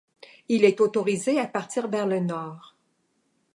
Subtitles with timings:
[0.49, 2.75] Il est autorisé à partir vers le Nord.